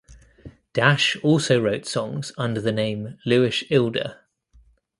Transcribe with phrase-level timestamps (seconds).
[0.73, 4.21] Dash also wrote songs under the name Lewis Ilda.